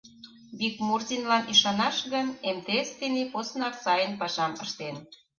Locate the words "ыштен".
4.65-4.95